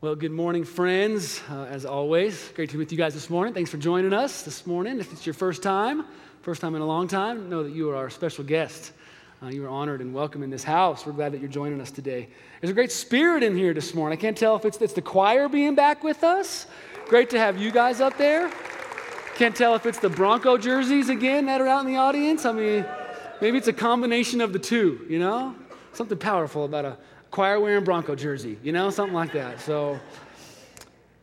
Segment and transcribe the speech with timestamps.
[0.00, 1.42] Well, good morning, friends.
[1.50, 3.52] Uh, as always, great to be with you guys this morning.
[3.52, 5.00] Thanks for joining us this morning.
[5.00, 6.04] If it's your first time,
[6.42, 8.92] first time in a long time, know that you are our special guest.
[9.42, 11.04] Uh, you are honored and welcome in this house.
[11.04, 12.28] We're glad that you're joining us today.
[12.60, 14.16] There's a great spirit in here this morning.
[14.16, 16.68] I can't tell if it's, it's the choir being back with us.
[17.08, 18.52] Great to have you guys up there.
[19.34, 22.44] Can't tell if it's the Bronco jerseys again that are out in the audience.
[22.44, 22.86] I mean,
[23.40, 25.56] maybe it's a combination of the two, you know?
[25.92, 26.98] Something powerful about a
[27.30, 29.60] choir wearing Bronco jersey, you know, something like that.
[29.60, 29.98] So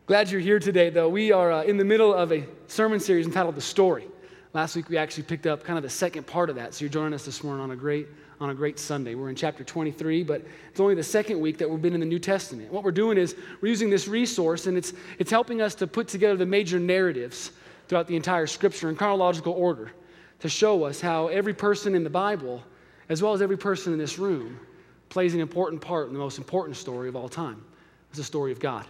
[0.05, 1.09] glad you're here today, though.
[1.09, 4.07] We are uh, in the middle of a sermon series entitled The Story.
[4.53, 6.73] Last week we actually picked up kind of the second part of that.
[6.73, 8.07] So you're joining us this morning on a great
[8.41, 9.15] on a great Sunday.
[9.15, 12.05] We're in chapter 23, but it's only the second week that we've been in the
[12.05, 12.71] New Testament.
[12.71, 16.07] What we're doing is we're using this resource and it's it's helping us to put
[16.07, 17.51] together the major narratives
[17.87, 19.91] throughout the entire scripture in chronological order
[20.39, 22.61] to show us how every person in the Bible,
[23.09, 24.59] as well as every person in this room,
[25.09, 27.63] plays an important part in the most important story of all time.
[28.09, 28.85] It's the story of God.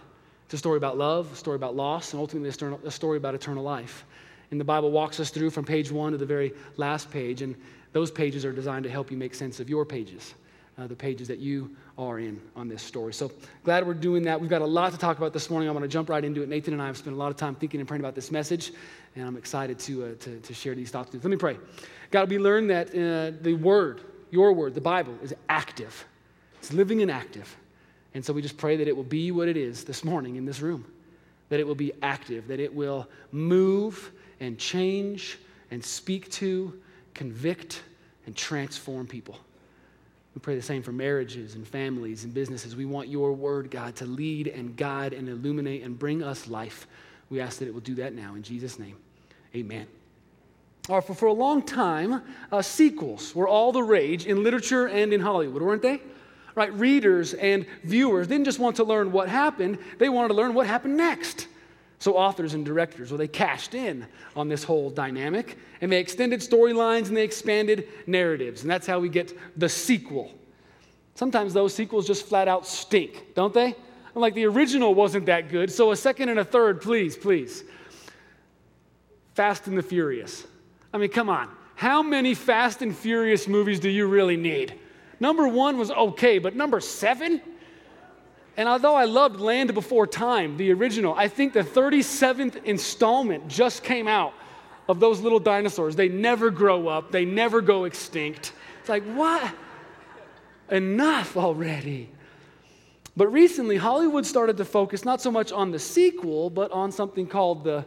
[0.46, 3.64] It's a story about love, a story about loss, and ultimately a story about eternal
[3.64, 4.04] life.
[4.50, 7.56] And the Bible walks us through from page one to the very last page, and
[7.92, 10.34] those pages are designed to help you make sense of your pages,
[10.78, 13.12] uh, the pages that you are in on this story.
[13.12, 13.32] So
[13.64, 14.40] glad we're doing that.
[14.40, 15.68] We've got a lot to talk about this morning.
[15.68, 16.48] I'm going to jump right into it.
[16.48, 18.72] Nathan and I have spent a lot of time thinking and praying about this message,
[19.16, 21.28] and I'm excited to, uh, to, to, share these thoughts with you.
[21.28, 21.58] Let me pray.
[22.12, 26.06] God, we learned that uh, the Word, your Word, the Bible, is active.
[26.58, 27.56] It's living and active.
[28.14, 30.44] And so we just pray that it will be what it is this morning in
[30.44, 30.86] this room,
[31.48, 35.38] that it will be active, that it will move and change
[35.70, 36.80] and speak to,
[37.14, 37.82] convict,
[38.26, 39.38] and transform people.
[40.34, 42.76] We pray the same for marriages and families and businesses.
[42.76, 46.86] We want your word, God, to lead and guide and illuminate and bring us life.
[47.30, 48.96] We ask that it will do that now in Jesus' name.
[49.54, 49.86] Amen.
[50.86, 55.20] For, for a long time, uh, sequels were all the rage in literature and in
[55.20, 56.00] Hollywood, weren't they?
[56.56, 56.72] right?
[56.72, 60.66] Readers and viewers didn't just want to learn what happened, they wanted to learn what
[60.66, 61.46] happened next.
[61.98, 66.40] So, authors and directors, well, they cashed in on this whole dynamic and they extended
[66.40, 68.62] storylines and they expanded narratives.
[68.62, 70.32] And that's how we get the sequel.
[71.14, 73.74] Sometimes those sequels just flat out stink, don't they?
[74.14, 77.64] I'm Like the original wasn't that good, so a second and a third, please, please.
[79.34, 80.46] Fast and the Furious.
[80.92, 81.48] I mean, come on.
[81.74, 84.78] How many Fast and Furious movies do you really need?
[85.20, 87.40] Number one was okay, but number seven?
[88.56, 93.82] And although I loved Land Before Time, the original, I think the 37th installment just
[93.82, 94.32] came out
[94.88, 95.96] of those little dinosaurs.
[95.96, 98.52] They never grow up, they never go extinct.
[98.80, 99.54] It's like, what?
[100.70, 102.10] Enough already.
[103.16, 107.26] But recently, Hollywood started to focus not so much on the sequel, but on something
[107.26, 107.84] called the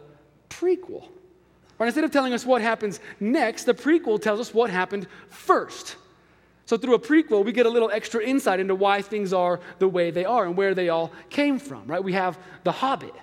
[0.48, 1.08] prequel.
[1.80, 5.96] Or instead of telling us what happens next, the prequel tells us what happened first.
[6.66, 9.88] So, through a prequel, we get a little extra insight into why things are the
[9.88, 12.04] way they are and where they all came from, right?
[12.04, 13.14] We have The Hobbit,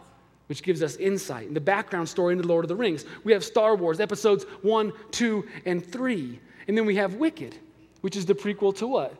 [0.48, 3.06] which gives us insight, and the background story into Lord of the Rings.
[3.24, 6.40] We have Star Wars, episodes one, two, and three.
[6.68, 7.56] And then we have Wicked,
[8.02, 9.16] which is the prequel to what?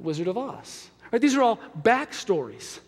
[0.00, 0.90] Wizard of Oz.
[1.12, 1.22] Right?
[1.22, 2.80] These are all backstories.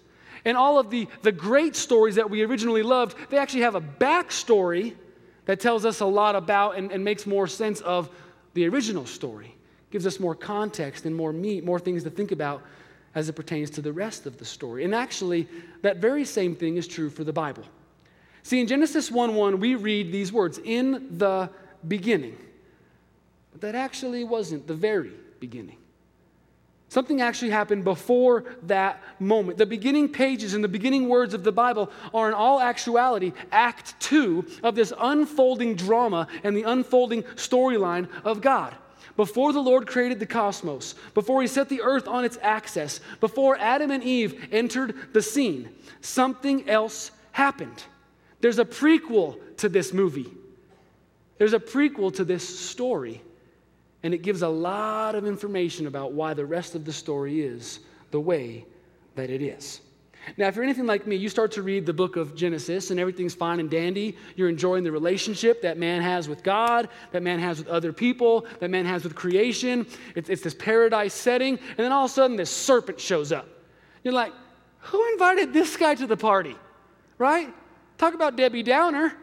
[0.44, 3.80] And all of the, the great stories that we originally loved, they actually have a
[3.80, 4.96] backstory
[5.48, 8.10] that tells us a lot about and, and makes more sense of
[8.52, 9.54] the original story
[9.90, 12.62] gives us more context and more meat, more things to think about
[13.14, 14.84] as it pertains to the rest of the story.
[14.84, 15.48] And actually,
[15.80, 17.64] that very same thing is true for the Bible.
[18.42, 21.48] See, in Genesis 1 1, we read these words, in the
[21.86, 22.36] beginning.
[23.52, 25.78] But that actually wasn't the very beginning.
[26.90, 29.58] Something actually happened before that moment.
[29.58, 33.98] The beginning pages and the beginning words of the Bible are, in all actuality, Act
[34.00, 38.74] Two of this unfolding drama and the unfolding storyline of God
[39.18, 43.58] before the Lord created the cosmos, before he set the earth on its axis, before
[43.58, 45.68] Adam and Eve entered the scene,
[46.00, 47.82] something else happened.
[48.40, 50.32] There's a prequel to this movie.
[51.36, 53.20] There's a prequel to this story,
[54.02, 57.80] and it gives a lot of information about why the rest of the story is
[58.10, 58.64] the way
[59.16, 59.80] that it is.
[60.36, 63.00] Now, if you're anything like me, you start to read the book of Genesis and
[63.00, 64.16] everything's fine and dandy.
[64.36, 68.46] You're enjoying the relationship that man has with God, that man has with other people,
[68.60, 69.86] that man has with creation.
[70.14, 71.58] It's, it's this paradise setting.
[71.58, 73.48] And then all of a sudden, this serpent shows up.
[74.04, 74.32] You're like,
[74.80, 76.56] who invited this guy to the party?
[77.16, 77.52] Right?
[77.96, 79.14] Talk about Debbie Downer.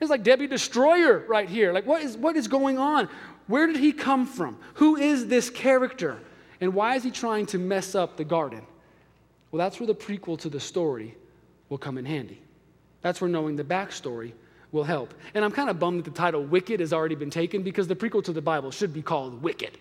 [0.00, 1.72] It's like Debbie Destroyer right here.
[1.72, 3.08] Like, what is, what is going on?
[3.50, 4.56] Where did he come from?
[4.74, 6.18] Who is this character?
[6.60, 8.62] And why is he trying to mess up the garden?
[9.50, 11.16] Well, that's where the prequel to the story
[11.68, 12.40] will come in handy.
[13.02, 14.34] That's where knowing the backstory
[14.70, 15.14] will help.
[15.34, 17.96] And I'm kind of bummed that the title Wicked has already been taken because the
[17.96, 19.76] prequel to the Bible should be called Wicked.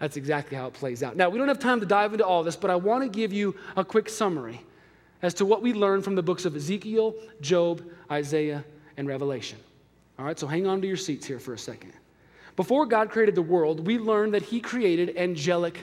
[0.00, 1.14] That's exactly how it plays out.
[1.14, 3.32] Now, we don't have time to dive into all this, but I want to give
[3.32, 4.62] you a quick summary
[5.22, 8.64] as to what we learn from the books of Ezekiel, Job, Isaiah,
[8.96, 9.60] and Revelation.
[10.18, 11.92] All right, so hang on to your seats here for a second.
[12.60, 15.82] Before God created the world, we learned that He created angelic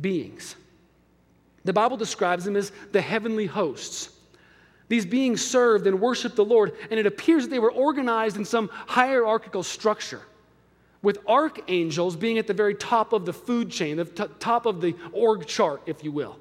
[0.00, 0.56] beings.
[1.62, 4.10] The Bible describes them as the heavenly hosts.
[4.88, 8.44] These beings served and worshiped the Lord, and it appears that they were organized in
[8.44, 10.20] some hierarchical structure,
[11.00, 14.80] with archangels being at the very top of the food chain, the t- top of
[14.80, 16.40] the org chart, if you will.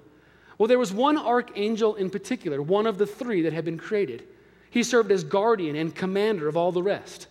[0.58, 4.24] Well, there was one archangel in particular, one of the three that had been created.
[4.72, 7.28] He served as guardian and commander of all the rest.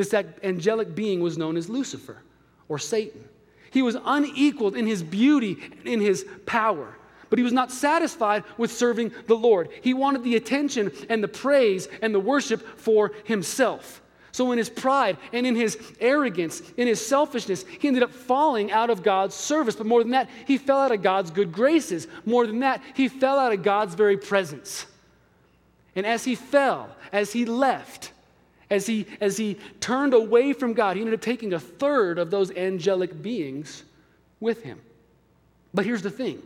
[0.00, 2.16] This angelic being was known as Lucifer
[2.70, 3.22] or Satan.
[3.70, 6.96] He was unequaled in his beauty and in his power.
[7.28, 9.68] But he was not satisfied with serving the Lord.
[9.82, 14.00] He wanted the attention and the praise and the worship for himself.
[14.32, 18.72] So, in his pride and in his arrogance, in his selfishness, he ended up falling
[18.72, 19.76] out of God's service.
[19.76, 22.06] But more than that, he fell out of God's good graces.
[22.24, 24.86] More than that, he fell out of God's very presence.
[25.94, 28.12] And as he fell, as he left,
[28.70, 32.30] as he, as he turned away from God, he ended up taking a third of
[32.30, 33.82] those angelic beings
[34.38, 34.80] with him.
[35.74, 36.42] But here's the thing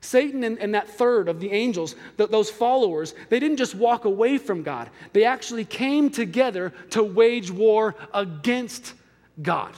[0.00, 4.36] Satan and, and that third of the angels, those followers, they didn't just walk away
[4.36, 8.94] from God, they actually came together to wage war against
[9.40, 9.72] God.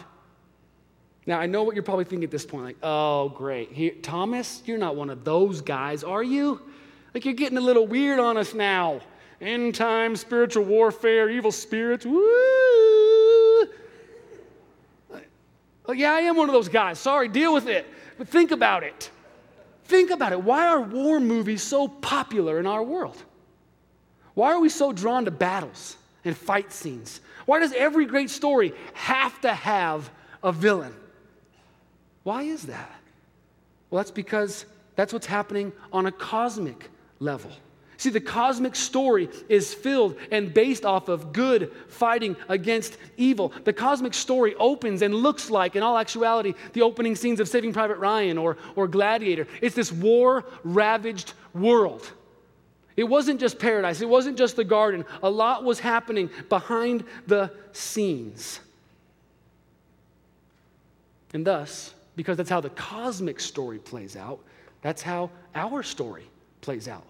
[1.26, 3.72] Now, I know what you're probably thinking at this point like, oh, great.
[3.72, 6.60] Here, Thomas, you're not one of those guys, are you?
[7.14, 9.00] Like, you're getting a little weird on us now.
[9.40, 12.06] End time, spiritual warfare, evil spirits.
[12.06, 13.66] Woo!
[15.86, 16.98] Like, yeah, I am one of those guys.
[16.98, 17.86] Sorry, deal with it.
[18.16, 19.10] But think about it.
[19.84, 20.40] Think about it.
[20.40, 23.22] Why are war movies so popular in our world?
[24.34, 27.20] Why are we so drawn to battles and fight scenes?
[27.46, 30.10] Why does every great story have to have
[30.42, 30.94] a villain?
[32.22, 33.00] Why is that?
[33.90, 34.64] Well, that's because
[34.96, 36.88] that's what's happening on a cosmic
[37.20, 37.52] level.
[38.04, 43.50] See, the cosmic story is filled and based off of good fighting against evil.
[43.64, 47.72] The cosmic story opens and looks like, in all actuality, the opening scenes of Saving
[47.72, 49.46] Private Ryan or, or Gladiator.
[49.62, 52.12] It's this war ravaged world.
[52.94, 55.06] It wasn't just paradise, it wasn't just the garden.
[55.22, 58.60] A lot was happening behind the scenes.
[61.32, 64.40] And thus, because that's how the cosmic story plays out,
[64.82, 66.24] that's how our story
[66.60, 67.06] plays out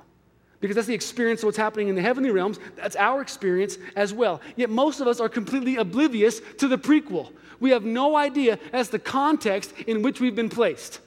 [0.64, 2.58] because that's the experience of what's happening in the heavenly realms.
[2.74, 4.40] That's our experience as well.
[4.56, 7.32] Yet most of us are completely oblivious to the prequel.
[7.60, 11.00] We have no idea as the context in which we've been placed.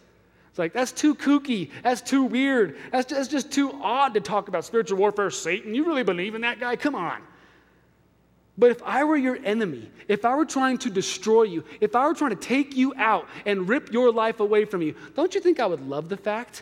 [0.49, 1.71] It's like, that's too kooky.
[1.81, 2.77] That's too weird.
[2.91, 5.73] That's just, that's just too odd to talk about spiritual warfare, Satan.
[5.73, 6.75] You really believe in that guy?
[6.75, 7.19] Come on.
[8.59, 12.05] But if I were your enemy, if I were trying to destroy you, if I
[12.05, 15.41] were trying to take you out and rip your life away from you, don't you
[15.41, 16.61] think I would love the fact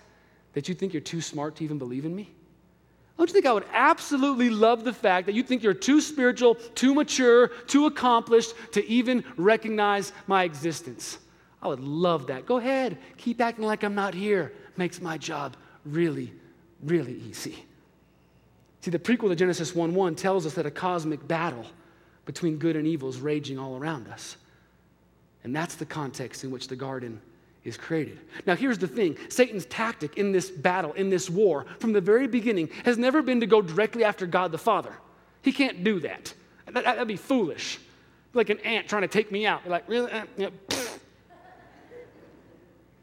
[0.53, 2.31] that you think you're too smart to even believe in me?
[3.17, 6.55] Don't you think I would absolutely love the fact that you think you're too spiritual,
[6.55, 11.19] too mature, too accomplished to even recognize my existence?
[11.61, 12.45] I would love that.
[12.45, 14.51] Go ahead, keep acting like I'm not here.
[14.77, 16.33] Makes my job really,
[16.83, 17.65] really easy.
[18.81, 21.65] See, the prequel to Genesis 1 1 tells us that a cosmic battle
[22.25, 24.35] between good and evil is raging all around us.
[25.43, 27.21] And that's the context in which the garden
[27.65, 28.19] is created.
[28.45, 32.27] Now, here's the thing Satan's tactic in this battle, in this war, from the very
[32.27, 34.93] beginning, has never been to go directly after God the Father.
[35.41, 36.33] He can't do that.
[36.71, 37.79] that would be foolish.
[38.33, 39.61] Like an ant trying to take me out.
[39.63, 40.11] You're like, really?
[40.11, 40.49] Uh, yeah.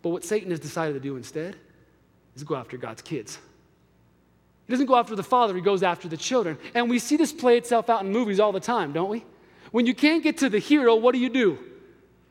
[0.02, 1.56] But what Satan has decided to do instead
[2.36, 3.38] is go after God's kids.
[4.66, 6.58] He doesn't go after the father, he goes after the children.
[6.74, 9.24] And we see this play itself out in movies all the time, don't we?
[9.70, 11.58] When you can't get to the hero, what do you do?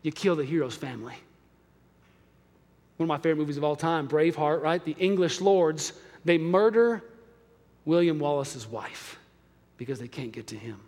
[0.01, 1.15] You kill the hero's family.
[3.01, 4.85] One of my favorite movies of all time, Braveheart, right?
[4.85, 5.93] The English lords,
[6.23, 7.03] they murder
[7.83, 9.17] William Wallace's wife
[9.77, 10.79] because they can't get to him.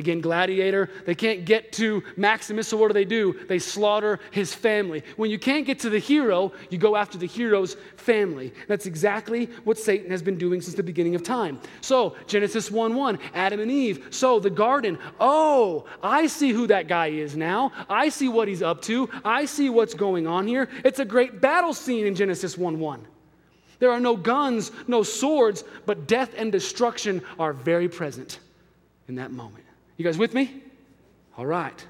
[0.00, 3.38] Again, Gladiator, they can't get to Maximus, so what do they do?
[3.48, 5.04] They slaughter his family.
[5.18, 8.54] When you can't get to the hero, you go after the hero's family.
[8.66, 11.60] That's exactly what Satan has been doing since the beginning of time.
[11.82, 14.06] So, Genesis 1 1, Adam and Eve.
[14.08, 14.98] So, the garden.
[15.20, 17.70] Oh, I see who that guy is now.
[17.90, 19.10] I see what he's up to.
[19.22, 20.70] I see what's going on here.
[20.82, 23.06] It's a great battle scene in Genesis 1 1.
[23.80, 28.38] There are no guns, no swords, but death and destruction are very present
[29.08, 29.59] in that moment.
[30.00, 30.62] You guys with me?
[31.36, 31.86] All right.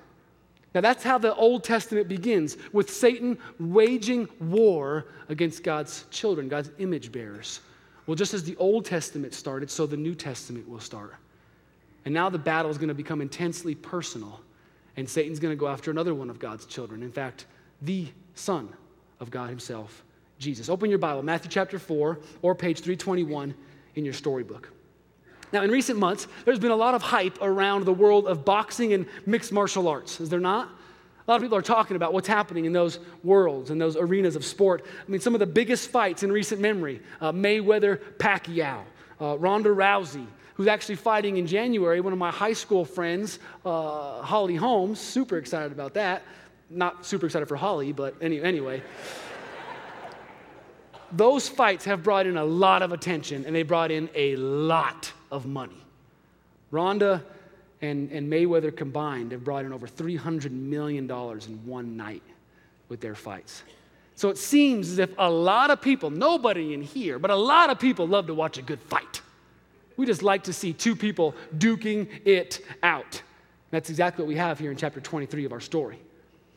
[0.74, 6.72] Now, that's how the Old Testament begins with Satan waging war against God's children, God's
[6.80, 7.60] image bearers.
[8.08, 11.14] Well, just as the Old Testament started, so the New Testament will start.
[12.04, 14.40] And now the battle is going to become intensely personal,
[14.96, 17.04] and Satan's going to go after another one of God's children.
[17.04, 17.46] In fact,
[17.82, 18.70] the Son
[19.20, 20.02] of God Himself,
[20.40, 20.68] Jesus.
[20.68, 23.54] Open your Bible, Matthew chapter 4, or page 321
[23.94, 24.68] in your storybook.
[25.52, 28.92] Now, in recent months, there's been a lot of hype around the world of boxing
[28.92, 30.68] and mixed martial arts, is there not?
[31.26, 34.36] A lot of people are talking about what's happening in those worlds, in those arenas
[34.36, 34.84] of sport.
[34.84, 38.82] I mean, some of the biggest fights in recent memory uh, Mayweather Pacquiao,
[39.20, 42.00] uh, Ronda Rousey, who's actually fighting in January.
[42.00, 46.22] One of my high school friends, uh, Holly Holmes, super excited about that.
[46.68, 48.82] Not super excited for Holly, but any, anyway.
[51.12, 55.12] Those fights have brought in a lot of attention and they brought in a lot
[55.30, 55.76] of money.
[56.70, 57.24] Ronda
[57.82, 62.22] and, and Mayweather combined have brought in over $300 million in one night
[62.88, 63.62] with their fights.
[64.14, 67.70] So it seems as if a lot of people, nobody in here, but a lot
[67.70, 69.22] of people love to watch a good fight.
[69.96, 73.22] We just like to see two people duking it out.
[73.70, 75.98] That's exactly what we have here in chapter 23 of our story.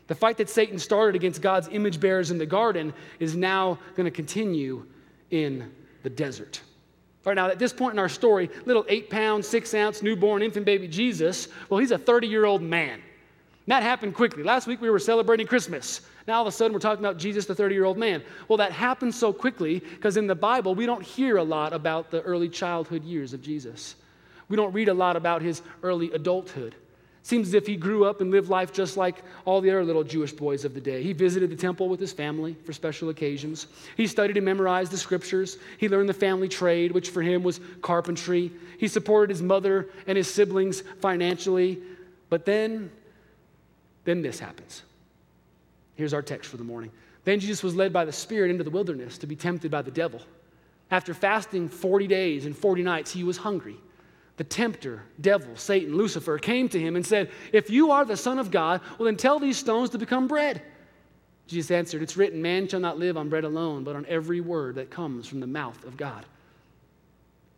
[0.08, 4.06] The fight that Satan started against God's image bearers in the garden is now going
[4.06, 4.86] to continue
[5.32, 5.72] in
[6.04, 6.62] the desert.
[7.26, 10.66] Right now, at this point in our story, little eight pound, six ounce newborn infant
[10.66, 12.94] baby Jesus, well, he's a 30 year old man.
[12.96, 14.44] And that happened quickly.
[14.44, 16.02] Last week we were celebrating Christmas.
[16.28, 18.22] Now all of a sudden we're talking about Jesus, the 30 year old man.
[18.50, 22.12] Well, that happened so quickly because in the Bible we don't hear a lot about
[22.12, 23.96] the early childhood years of Jesus.
[24.50, 26.76] We don't read a lot about his early adulthood.
[27.26, 30.04] Seems as if he grew up and lived life just like all the other little
[30.04, 31.02] Jewish boys of the day.
[31.02, 33.68] He visited the temple with his family for special occasions.
[33.96, 35.58] He studied and memorized the scriptures.
[35.78, 38.52] He learned the family trade, which for him was carpentry.
[38.78, 41.82] He supported his mother and his siblings financially.
[42.30, 42.92] But then,
[44.04, 44.84] then this happens.
[45.96, 46.92] Here's our text for the morning.
[47.24, 49.92] Then Jesus was led by the Spirit into the wilderness to be tempted by the
[49.92, 50.22] devil.
[50.92, 53.78] After fasting 40 days and 40 nights, he was hungry
[54.38, 58.40] the tempter, devil, Satan, Lucifer, came to him and said, If you are the Son
[58.40, 60.62] of God, well, then tell these stones to become bread.
[61.48, 64.76] Jesus answered, It's written, Man shall not live on bread alone, but on every word
[64.76, 66.26] that comes from the mouth of God.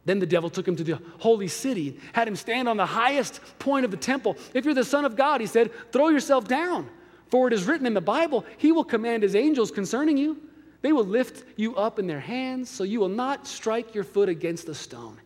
[0.03, 3.39] Then the devil took him to the holy city, had him stand on the highest
[3.57, 4.37] point of the temple.
[4.53, 6.89] If you're the Son of God, he said, throw yourself down.
[7.29, 10.37] For it is written in the Bible, He will command His angels concerning you.
[10.81, 14.29] They will lift you up in their hands, so you will not strike your foot
[14.29, 15.19] against a stone.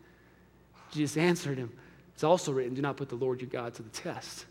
[0.91, 1.71] Jesus answered him,
[2.13, 4.45] It's also written, Do not put the Lord your God to the test.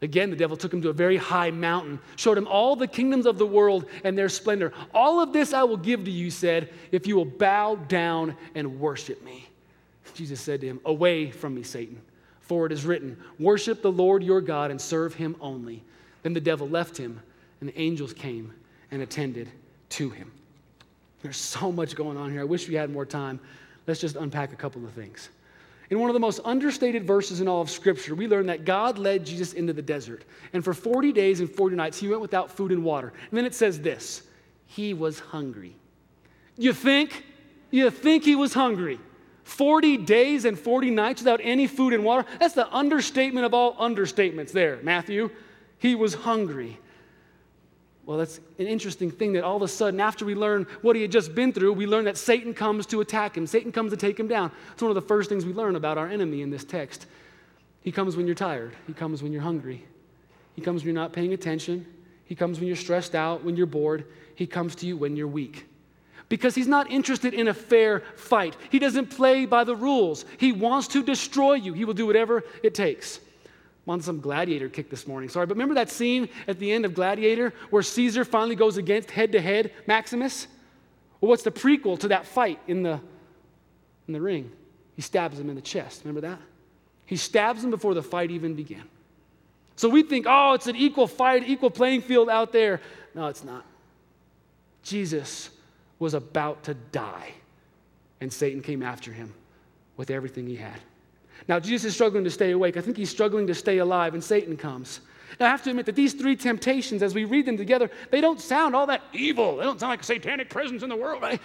[0.00, 3.26] Again, the devil took him to a very high mountain, showed him all the kingdoms
[3.26, 4.72] of the world and their splendor.
[4.94, 8.78] All of this I will give to you, said, if you will bow down and
[8.78, 9.48] worship me.
[10.14, 12.00] Jesus said to him, Away from me, Satan,
[12.40, 15.82] for it is written, Worship the Lord your God and serve him only.
[16.22, 17.20] Then the devil left him,
[17.60, 18.52] and the angels came
[18.90, 19.48] and attended
[19.90, 20.30] to him.
[21.22, 22.40] There's so much going on here.
[22.40, 23.40] I wish we had more time.
[23.86, 25.28] Let's just unpack a couple of things.
[25.90, 28.98] In one of the most understated verses in all of Scripture, we learn that God
[28.98, 30.24] led Jesus into the desert.
[30.52, 33.12] And for 40 days and 40 nights, he went without food and water.
[33.30, 34.22] And then it says this
[34.66, 35.76] He was hungry.
[36.56, 37.24] You think?
[37.70, 38.98] You think he was hungry?
[39.44, 42.28] 40 days and 40 nights without any food and water?
[42.38, 45.30] That's the understatement of all understatements there, Matthew.
[45.78, 46.78] He was hungry.
[48.08, 51.02] Well, that's an interesting thing that all of a sudden, after we learn what he
[51.02, 53.46] had just been through, we learn that Satan comes to attack him.
[53.46, 54.50] Satan comes to take him down.
[54.72, 57.04] It's one of the first things we learn about our enemy in this text.
[57.82, 59.84] He comes when you're tired, he comes when you're hungry,
[60.56, 61.84] he comes when you're not paying attention,
[62.24, 65.28] he comes when you're stressed out, when you're bored, he comes to you when you're
[65.28, 65.66] weak.
[66.30, 68.56] Because he's not interested in a fair fight.
[68.70, 70.24] He doesn't play by the rules.
[70.38, 71.74] He wants to destroy you.
[71.74, 73.20] He will do whatever it takes.
[73.88, 75.30] I'm on some gladiator kick this morning.
[75.30, 79.10] Sorry, but remember that scene at the end of Gladiator where Caesar finally goes against
[79.10, 80.46] head to head Maximus?
[81.22, 83.00] Well, what's the prequel to that fight in the,
[84.06, 84.52] in the ring?
[84.94, 86.02] He stabs him in the chest.
[86.04, 86.38] Remember that?
[87.06, 88.84] He stabs him before the fight even began.
[89.76, 92.82] So we think, oh, it's an equal fight, equal playing field out there.
[93.14, 93.64] No, it's not.
[94.82, 95.48] Jesus
[95.98, 97.32] was about to die,
[98.20, 99.32] and Satan came after him
[99.96, 100.78] with everything he had.
[101.46, 102.76] Now, Jesus is struggling to stay awake.
[102.76, 105.00] I think he's struggling to stay alive, and Satan comes.
[105.38, 108.20] Now, I have to admit that these three temptations, as we read them together, they
[108.20, 109.56] don't sound all that evil.
[109.56, 111.22] They don't sound like a satanic presence in the world.
[111.22, 111.40] Right?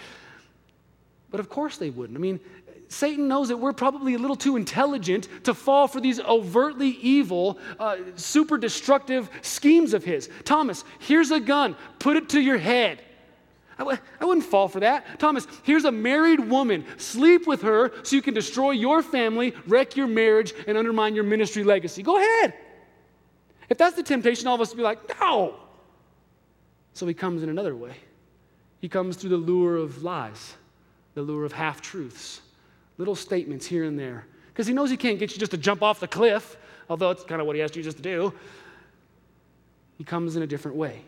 [1.30, 2.16] But of course they wouldn't.
[2.16, 2.40] I mean,
[2.88, 7.58] Satan knows that we're probably a little too intelligent to fall for these overtly evil,
[7.78, 10.28] uh, super destructive schemes of his.
[10.44, 13.00] Thomas, here's a gun, put it to your head.
[13.76, 15.18] I w- I wouldn't fall for that.
[15.18, 16.84] Thomas, here's a married woman.
[16.96, 21.24] Sleep with her so you can destroy your family, wreck your marriage, and undermine your
[21.24, 22.02] ministry legacy.
[22.02, 22.54] Go ahead.
[23.68, 25.56] If that's the temptation, all of us would be like, no.
[26.92, 27.96] So he comes in another way.
[28.80, 30.54] He comes through the lure of lies,
[31.14, 32.42] the lure of half truths,
[32.98, 34.26] little statements here and there.
[34.48, 36.56] Because he knows he can't get you just to jump off the cliff,
[36.88, 38.32] although it's kind of what he asked just to do.
[39.98, 41.02] He comes in a different way.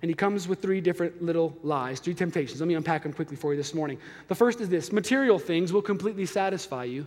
[0.00, 2.60] And he comes with three different little lies, three temptations.
[2.60, 3.98] Let me unpack them quickly for you this morning.
[4.28, 7.06] The first is this material things will completely satisfy you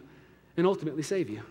[0.58, 1.42] and ultimately save you.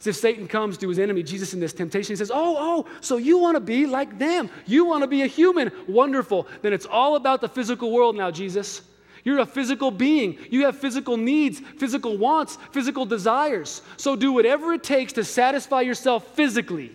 [0.00, 2.86] As if Satan comes to his enemy, Jesus, in this temptation, he says, Oh, oh,
[3.00, 4.50] so you want to be like them.
[4.66, 5.70] You want to be a human.
[5.86, 6.48] Wonderful.
[6.60, 8.82] Then it's all about the physical world now, Jesus.
[9.24, 10.38] You're a physical being.
[10.50, 13.80] You have physical needs, physical wants, physical desires.
[13.96, 16.90] So do whatever it takes to satisfy yourself physically.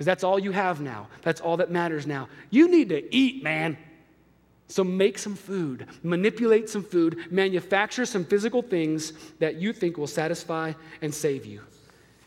[0.00, 1.08] Because that's all you have now.
[1.20, 2.30] That's all that matters now.
[2.48, 3.76] You need to eat, man.
[4.66, 10.06] So make some food, manipulate some food, manufacture some physical things that you think will
[10.06, 11.60] satisfy and save you.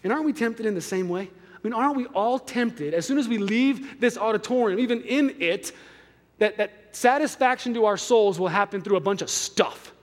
[0.03, 1.23] And aren't we tempted in the same way?
[1.23, 5.35] I mean, aren't we all tempted as soon as we leave this auditorium, even in
[5.39, 5.71] it,
[6.37, 9.93] that, that satisfaction to our souls will happen through a bunch of stuff?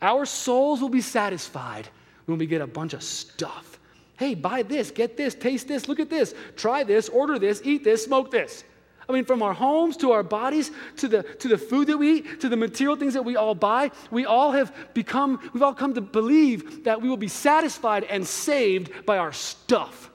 [0.00, 1.88] Our souls will be satisfied
[2.26, 3.77] when we get a bunch of stuff.
[4.18, 7.84] Hey, buy this, get this, taste this, look at this, try this, order this, eat
[7.84, 8.64] this, smoke this.
[9.08, 12.16] I mean, from our homes to our bodies to the, to the food that we
[12.16, 15.72] eat to the material things that we all buy, we all have become, we've all
[15.72, 20.10] come to believe that we will be satisfied and saved by our stuff.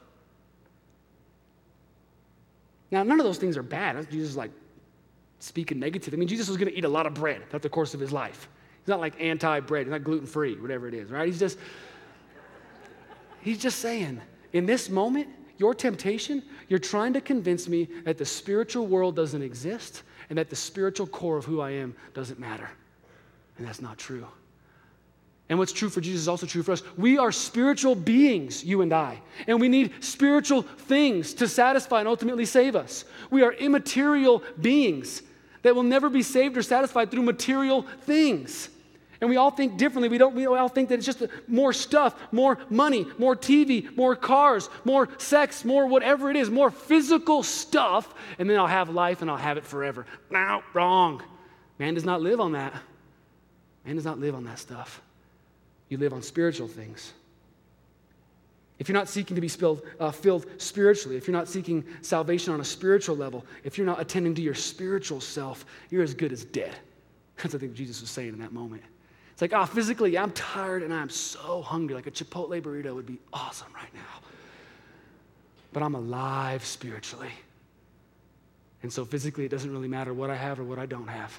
[2.92, 4.12] Now, none of those things are bad.
[4.12, 4.52] Jesus is like
[5.40, 6.14] speaking negative.
[6.14, 8.02] I mean, Jesus was going to eat a lot of bread throughout the course of
[8.02, 8.50] his life.
[8.82, 11.26] He's not like anti bread, he's not gluten free, whatever it is, right?
[11.26, 11.58] He's just,
[13.44, 14.22] he's just saying,
[14.54, 19.42] in this moment, your temptation, you're trying to convince me that the spiritual world doesn't
[19.42, 22.70] exist and that the spiritual core of who I am doesn't matter.
[23.58, 24.28] And that's not true.
[25.50, 26.82] And what's true for Jesus is also true for us.
[26.98, 32.08] We are spiritual beings, you and I, and we need spiritual things to satisfy and
[32.08, 33.06] ultimately save us.
[33.30, 35.22] We are immaterial beings
[35.62, 38.70] that will never be saved or satisfied through material things.
[39.24, 40.10] And we all think differently.
[40.10, 44.18] We, don't, we all think that it's just more stuff, more money, more TV, more
[44.18, 49.22] cars, more sex, more whatever it is, more physical stuff, and then I'll have life
[49.22, 50.06] and I'll have it forever.
[50.30, 51.24] No, wrong.
[51.80, 52.74] Man does not live on that.
[53.86, 55.02] Man does not live on that stuff.
[55.88, 57.14] You live on spiritual things.
[58.78, 62.54] If you're not seeking to be spilled, uh, filled spiritually, if you're not seeking salvation
[62.54, 66.34] on a spiritual level, if you're not attending to your spiritual self, you're as good
[66.34, 66.76] as dead.
[67.38, 68.84] That's what I think Jesus was saying in that moment.
[69.44, 71.96] Like, oh, physically, I'm tired and I'm so hungry.
[71.96, 74.22] Like a Chipotle burrito would be awesome right now.
[75.74, 77.34] But I'm alive spiritually.
[78.84, 81.38] And so physically, it doesn't really matter what I have or what I don't have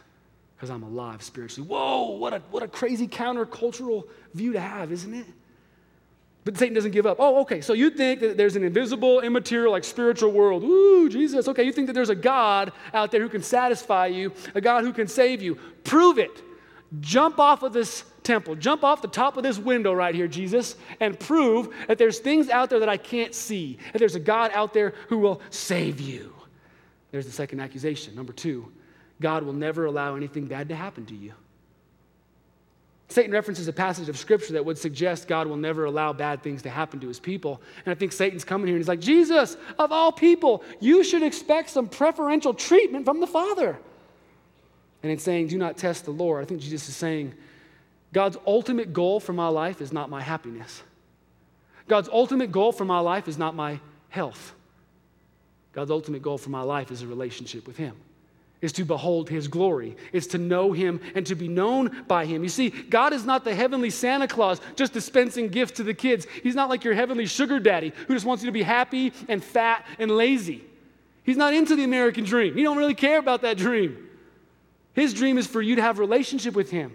[0.55, 1.67] because I'm alive spiritually.
[1.67, 5.27] Whoa, what a, what a crazy countercultural view to have, isn't it?
[6.45, 7.17] But Satan doesn't give up.
[7.21, 10.63] Oh, okay, so you think that there's an invisible, immaterial, like spiritual world.
[10.63, 11.49] Ooh, Jesus.
[11.49, 14.85] Okay, you think that there's a God out there who can satisfy you, a God
[14.85, 15.55] who can save you.
[15.85, 16.43] Prove it.
[17.01, 20.77] Jump off of this temple, jump off the top of this window right here, Jesus,
[21.01, 24.51] and prove that there's things out there that I can't see, that there's a God
[24.55, 26.33] out there who will save you.
[27.11, 28.15] There's the second accusation.
[28.15, 28.73] Number two,
[29.21, 31.33] God will never allow anything bad to happen to you.
[33.09, 36.63] Satan references a passage of scripture that would suggest God will never allow bad things
[36.63, 37.61] to happen to his people.
[37.85, 41.23] And I think Satan's coming here and he's like, Jesus, of all people, you should
[41.23, 43.79] expect some preferential treatment from the Father.
[45.05, 47.35] And in saying, do not test the Lord, I think Jesus is saying,
[48.15, 50.83] God's ultimate goal for my life is not my happiness.
[51.89, 54.55] God's ultimate goal for my life is not my health.
[55.75, 57.95] God's ultimate goal for my life is a relationship with Him,
[58.63, 62.43] is to behold His glory, is to know Him and to be known by Him.
[62.43, 66.27] You see, God is not the heavenly Santa Claus just dispensing gifts to the kids.
[66.43, 69.45] He's not like your heavenly sugar daddy who just wants you to be happy and
[69.45, 70.65] fat and lazy.
[71.25, 72.55] He's not into the American dream.
[72.55, 74.04] He don't really care about that dream.
[74.95, 76.93] His dream is for you to have relationship with him.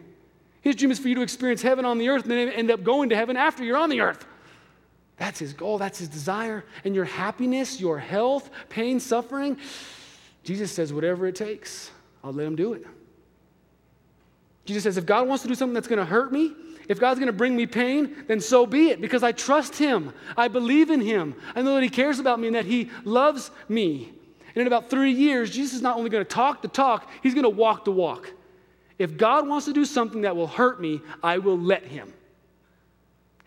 [0.61, 2.83] His dream is for you to experience heaven on the earth and then end up
[2.83, 4.25] going to heaven after you're on the earth.
[5.17, 6.63] That's his goal, that's his desire.
[6.85, 9.57] And your happiness, your health, pain, suffering,
[10.43, 11.91] Jesus says, whatever it takes,
[12.23, 12.85] I'll let him do it.
[14.65, 16.53] Jesus says, if God wants to do something that's going to hurt me,
[16.87, 20.13] if God's going to bring me pain, then so be it because I trust him.
[20.37, 21.35] I believe in him.
[21.55, 24.13] I know that he cares about me and that he loves me.
[24.59, 27.33] And in about three years, Jesus is not only going to talk the talk, he's
[27.33, 28.29] going to walk the walk.
[28.97, 32.11] If God wants to do something that will hurt me, I will let him.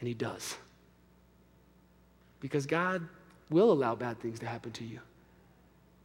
[0.01, 0.57] And he does.
[2.41, 3.07] Because God
[3.51, 5.01] will allow bad things to happen to you.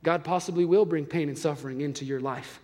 [0.04, 2.60] God possibly will bring pain and suffering into your life.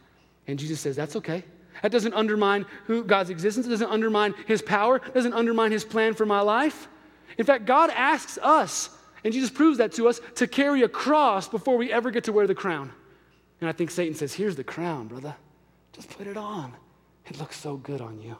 [0.46, 1.46] And Jesus says, that's okay.
[1.82, 5.86] That doesn't undermine who God's existence, it doesn't undermine his power, it doesn't undermine his
[5.86, 6.90] plan for my life.
[7.38, 8.90] In fact, God asks us
[9.24, 12.34] and Jesus proves that to us to carry a cross before we ever get to
[12.34, 12.92] wear the crown.
[13.62, 15.36] And I think Satan says, Here's the crown, brother.
[15.94, 16.74] Just put it on.
[17.26, 18.36] It looks so good on you.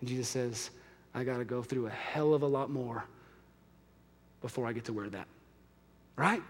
[0.00, 0.70] And Jesus says,
[1.14, 3.04] I got to go through a hell of a lot more
[4.42, 5.26] before I get to wear that.
[6.14, 6.42] Right?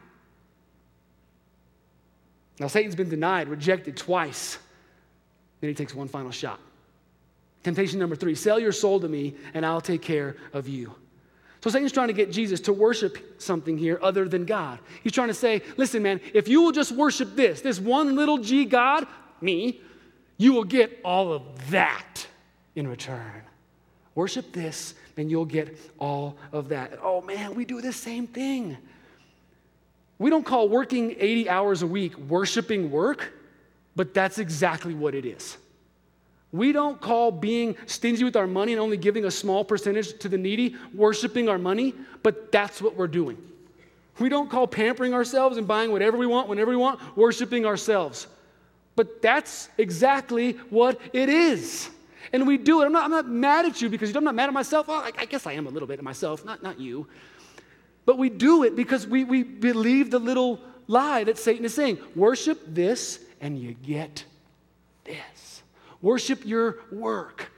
[2.59, 4.59] Now, Satan's been denied, rejected twice.
[5.61, 6.61] Then he takes one final shot.
[7.63, 10.95] Temptation number three sell your soul to me, and I'll take care of you.
[11.67, 14.79] So Satan's trying to get Jesus to worship something here other than God.
[15.03, 18.39] He's trying to say, listen, man, if you will just worship this, this one little
[18.39, 19.05] g God,
[19.41, 19.81] me,
[20.37, 22.25] you will get all of that
[22.77, 23.43] in return.
[24.15, 27.01] Worship this, and you'll get all of that.
[27.03, 28.77] Oh man, we do the same thing.
[30.21, 33.33] We don't call working 80 hours a week worshiping work,
[33.97, 35.57] but that's exactly what it is.
[36.57, 40.29] We don't call being stingy with our money and only giving a small percentage to
[40.29, 43.37] the needy worshiping our money, but that's what we're doing.
[44.19, 48.27] We don't call pampering ourselves and buying whatever we want whenever we want worshiping ourselves.
[48.95, 51.91] But that's exactly what it is.
[52.33, 52.87] And we do it.
[52.87, 54.89] I'm not, I'm not mad at you because I'm not mad at myself.
[54.89, 57.07] Well, I, I guess I am a little bit at myself, not, not you.
[58.07, 61.99] But we do it because we, we believe the little lie that Satan is saying
[62.15, 64.25] worship this and you get
[65.05, 65.46] this.
[66.03, 67.51] Worship your work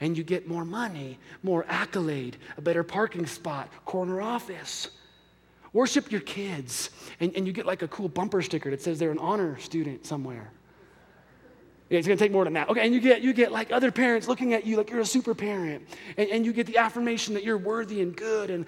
[0.00, 4.88] and you get more money, more accolade, a better parking spot, corner office.
[5.72, 9.10] Worship your kids and, and you get like a cool bumper sticker that says they're
[9.10, 10.50] an honor student somewhere.
[11.88, 12.68] Yeah, it's going to take more than that.
[12.68, 15.06] Okay, and you get, you get like other parents looking at you like you're a
[15.06, 18.66] super parent, and, and you get the affirmation that you're worthy and good, and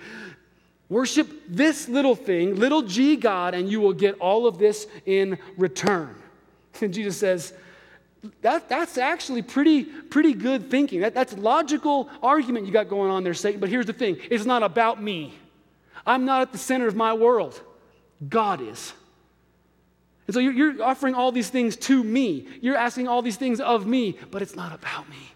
[0.89, 5.39] Worship this little thing, little g God, and you will get all of this in
[5.57, 6.15] return.
[6.81, 7.55] And Jesus says,
[8.43, 11.01] that, that's actually pretty, pretty good thinking.
[11.01, 13.61] That, that's logical argument you got going on there, Satan.
[13.61, 15.35] But here's the thing it's not about me.
[16.07, 17.61] I'm not at the center of my world.
[18.29, 18.93] God is.
[20.27, 22.47] And so you're, you're offering all these things to me.
[22.61, 25.33] You're asking all these things of me, but it's not about me.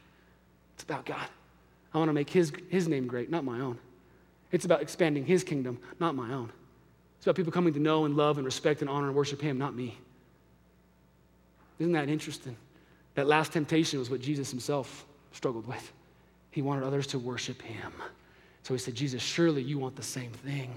[0.74, 1.26] It's about God.
[1.94, 3.78] I want to make his, his name great, not my own.
[4.52, 6.52] It's about expanding His kingdom, not my own.
[7.16, 9.58] It's about people coming to know and love and respect and honor and worship Him,
[9.58, 9.96] not me.
[11.78, 12.54] Isn't that interesting?
[13.14, 15.92] That last temptation was what Jesus Himself struggled with.
[16.50, 17.92] He wanted others to worship Him.
[18.62, 20.74] So He said, Jesus, surely you want the same thing.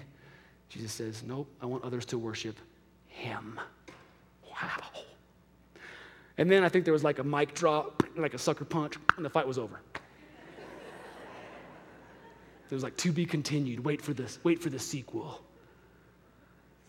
[0.69, 2.57] Jesus says, Nope, I want others to worship
[3.07, 3.59] Him.
[4.43, 5.03] Wow.
[6.37, 9.25] And then I think there was like a mic drop, like a sucker punch, and
[9.25, 9.79] the fight was over.
[12.69, 13.85] It was like to be continued.
[13.85, 14.39] Wait for this.
[14.43, 15.44] Wait for the sequel.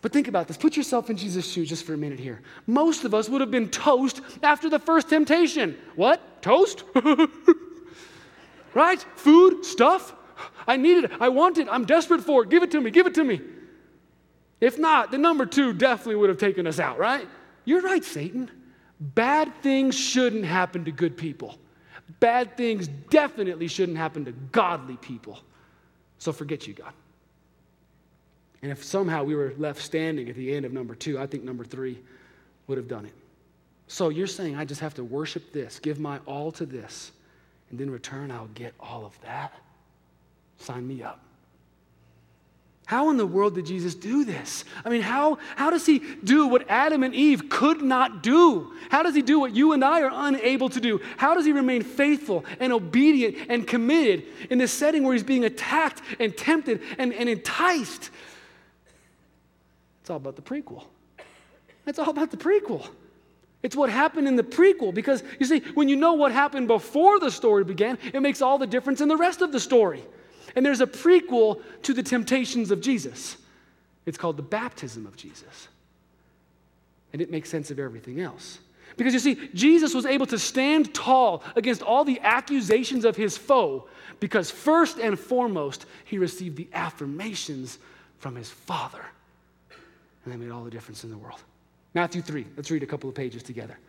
[0.01, 0.57] But think about this.
[0.57, 2.41] Put yourself in Jesus' shoes just for a minute here.
[2.67, 5.77] Most of us would have been toast after the first temptation.
[5.95, 6.41] What?
[6.41, 6.83] Toast?
[8.73, 9.03] right?
[9.15, 10.13] Food, stuff.
[10.67, 11.11] I need it.
[11.19, 11.67] I want it.
[11.69, 12.49] I'm desperate for it.
[12.49, 12.91] Give it to me.
[12.91, 13.41] Give it to me.
[14.61, 17.27] If not, the number two definitely would have taken us out, right?
[17.65, 18.51] You're right, Satan.
[18.99, 21.57] Bad things shouldn't happen to good people.
[22.19, 25.39] Bad things definitely shouldn't happen to godly people.
[26.17, 26.93] So forget you, God.
[28.61, 31.43] And if somehow we were left standing at the end of number two, I think
[31.43, 31.99] number three
[32.67, 33.13] would have done it.
[33.87, 37.11] So you're saying I just have to worship this, give my all to this,
[37.69, 39.53] and in return I'll get all of that?
[40.57, 41.21] Sign me up.
[42.87, 44.63] How in the world did Jesus do this?
[44.85, 48.71] I mean, how, how does he do what Adam and Eve could not do?
[48.89, 51.01] How does he do what you and I are unable to do?
[51.17, 55.43] How does he remain faithful and obedient and committed in this setting where he's being
[55.43, 58.09] attacked and tempted and, and enticed?
[60.07, 60.85] It's all about the prequel.
[61.85, 62.87] It's all about the prequel.
[63.61, 67.19] It's what happened in the prequel because you see, when you know what happened before
[67.19, 70.01] the story began, it makes all the difference in the rest of the story.
[70.55, 73.35] And there's a prequel to the temptations of Jesus.
[74.05, 75.67] It's called the baptism of Jesus.
[77.11, 78.59] And it makes sense of everything else.
[78.95, 83.37] Because you see, Jesus was able to stand tall against all the accusations of his
[83.37, 83.89] foe
[84.21, 87.77] because, first and foremost, he received the affirmations
[88.19, 89.03] from his Father.
[90.27, 91.39] And that made all the difference in the world.
[91.93, 93.79] Matthew 3, let's read a couple of pages together.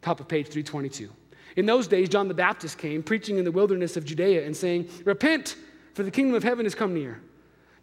[0.00, 1.10] Top of page 322.
[1.56, 4.88] In those days, John the Baptist came, preaching in the wilderness of Judea and saying,
[5.04, 5.56] Repent,
[5.92, 7.20] for the kingdom of heaven has come near.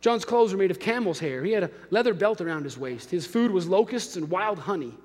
[0.02, 1.43] John's clothes were made of camel's hair.
[1.43, 3.12] He had a leather belt around his waist.
[3.12, 4.98] His food was locusts and wild honey.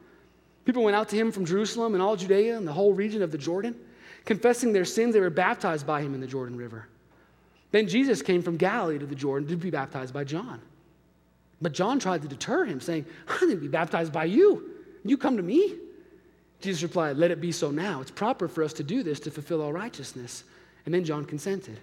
[0.64, 3.32] People went out to him from Jerusalem and all Judea and the whole region of
[3.32, 3.78] the Jordan.
[4.24, 6.88] Confessing their sins, they were baptized by him in the Jordan River.
[7.70, 10.62] Then Jesus came from Galilee to the Jordan to be baptized by John.
[11.64, 14.68] But John tried to deter him, saying, I didn't be baptized by you.
[15.02, 15.76] You come to me?
[16.60, 18.02] Jesus replied, Let it be so now.
[18.02, 20.44] It's proper for us to do this to fulfill all righteousness.
[20.84, 21.80] And then John consented.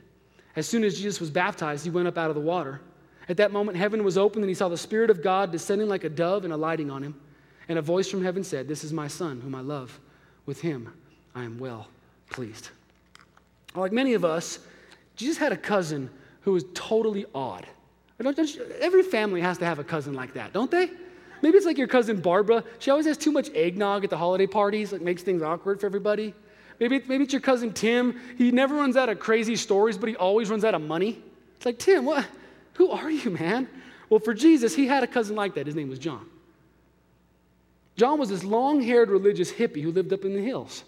[0.55, 2.79] As soon as Jesus was baptized, he went up out of the water.
[3.27, 6.03] At that moment, heaven was opened, and he saw the Spirit of God descending like
[6.03, 7.19] a dove and alighting on him.
[7.67, 9.99] And a voice from heaven said, This is my Son, whom I love.
[10.45, 10.93] With him
[11.33, 11.87] I am well
[12.29, 12.69] pleased.
[13.73, 14.59] Like many of us,
[15.15, 17.65] Jesus had a cousin who was totally odd.
[18.79, 20.89] Every family has to have a cousin like that, don't they?
[21.41, 22.63] Maybe it's like your cousin Barbara.
[22.79, 25.87] She always has too much eggnog at the holiday parties, like makes things awkward for
[25.87, 26.33] everybody.
[26.79, 28.19] Maybe, maybe it's your cousin Tim.
[28.37, 31.21] He never runs out of crazy stories, but he always runs out of money.
[31.57, 32.25] It's like, Tim, what?
[32.73, 33.67] Who are you, man?
[34.09, 35.65] Well, for Jesus, he had a cousin like that.
[35.65, 36.25] His name was John.
[37.97, 40.83] John was this long haired religious hippie who lived up in the hills.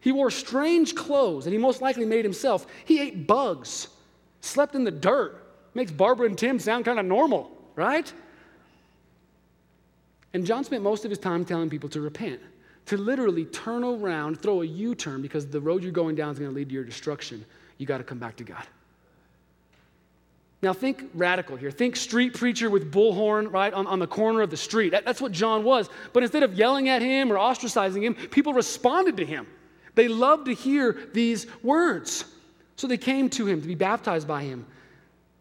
[0.00, 2.66] He wore strange clothes and he most likely made himself.
[2.84, 3.88] He ate bugs,
[4.40, 5.44] slept in the dirt.
[5.74, 8.12] Makes Barbara and Tim sound kind of normal, right?
[10.34, 12.40] And John spent most of his time telling people to repent,
[12.86, 16.38] to literally turn around, throw a U turn because the road you're going down is
[16.38, 17.44] going to lead to your destruction.
[17.78, 18.66] You got to come back to God.
[20.60, 21.70] Now, think radical here.
[21.70, 24.90] Think street preacher with bullhorn, right, on, on the corner of the street.
[24.90, 25.88] That, that's what John was.
[26.12, 29.46] But instead of yelling at him or ostracizing him, people responded to him.
[29.94, 32.24] They loved to hear these words.
[32.74, 34.66] So they came to him to be baptized by him,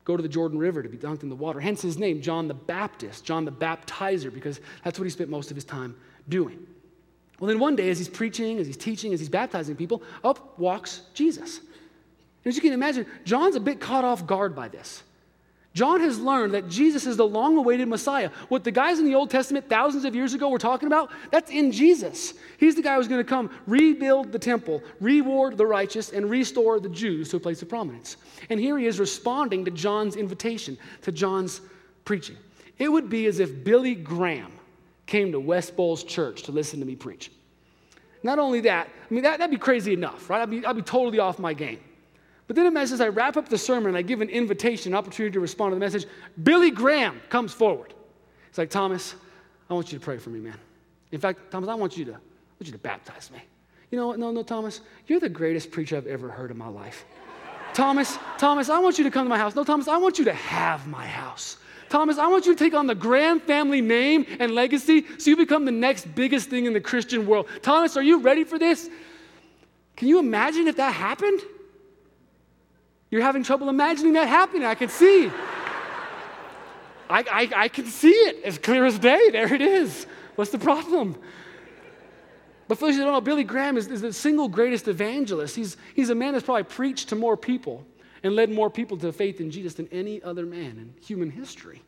[0.07, 1.59] go to the Jordan River to be dunked in the water.
[1.59, 5.51] Hence his name, John the Baptist, John the Baptizer, because that's what he spent most
[5.51, 5.97] of his time
[6.29, 6.65] doing.
[7.39, 10.57] Well, then one day, as he's preaching, as he's teaching, as he's baptizing people, up
[10.57, 11.57] walks Jesus.
[11.57, 15.03] And as you can imagine, John's a bit caught off guard by this.
[15.77, 18.31] John has learned that Jesus is the long awaited Messiah.
[18.49, 21.51] What the guys in the Old Testament thousands of years ago were talking about, that's
[21.51, 22.33] in Jesus.
[22.57, 26.79] He's the guy who's going to come rebuild the temple, reward the righteous, and restore
[26.79, 28.17] the Jews to a place of prominence.
[28.49, 31.61] And here he is responding to John's invitation, to John's
[32.05, 32.37] preaching.
[32.79, 34.51] It would be as if Billy Graham
[35.05, 37.31] came to West Bowles Church to listen to me preach.
[38.23, 40.41] Not only that, I mean, that, would be crazy enough, right?
[40.41, 41.77] I'd be, I'd be totally off my game.
[42.47, 45.33] But then as I wrap up the sermon and I give an invitation, an opportunity
[45.33, 46.05] to respond to the message,
[46.41, 47.93] Billy Graham comes forward.
[48.49, 49.15] He's like, Thomas,
[49.69, 50.57] I want you to pray for me, man.
[51.11, 53.39] In fact, Thomas, I want you to, I want you to baptize me.
[53.91, 54.19] You know what?
[54.19, 57.05] No, no, Thomas, you're the greatest preacher I've ever heard in my life.
[57.73, 59.55] Thomas, Thomas, I want you to come to my house.
[59.55, 61.57] No, Thomas, I want you to have my house.
[61.89, 65.37] Thomas, I want you to take on the Graham family name and legacy so you
[65.37, 67.47] become the next biggest thing in the Christian world.
[67.61, 68.89] Thomas, are you ready for this?
[69.95, 71.41] Can you imagine if that happened?
[73.09, 74.65] You're having trouble imagining that happening.
[74.65, 75.31] I can see.
[77.09, 79.29] I, I, I can see it as clear as day.
[79.31, 80.05] There it is.
[80.35, 81.15] What's the problem?
[82.67, 85.55] But for those who don't know, Billy Graham is, is the single greatest evangelist.
[85.55, 87.85] He's, he's a man that's probably preached to more people
[88.23, 91.81] and led more people to faith in Jesus than any other man in human history.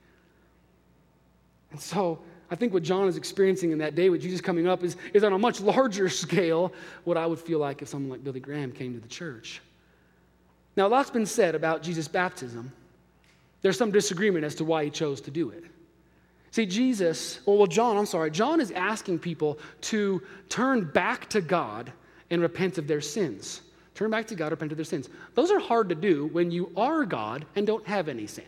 [1.72, 4.84] And so I think what John is experiencing in that day with Jesus coming up
[4.84, 6.72] is, is on a much larger scale
[7.04, 9.62] what I would feel like if someone like Billy Graham came to the church.
[10.80, 12.72] Now, a lot's been said about Jesus' baptism.
[13.62, 15.66] There's some disagreement as to why he chose to do it.
[16.52, 21.92] See, Jesus, well, John, I'm sorry, John is asking people to turn back to God
[22.30, 23.60] and repent of their sins.
[23.94, 25.10] Turn back to God, repent of their sins.
[25.36, 28.46] Those are hard to do when you are God and don't have any sin.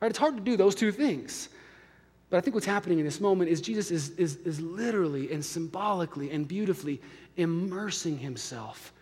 [0.00, 0.08] Right?
[0.08, 1.48] It's hard to do those two things.
[2.30, 5.44] But I think what's happening in this moment is Jesus is, is, is literally and
[5.44, 7.00] symbolically and beautifully
[7.36, 8.92] immersing himself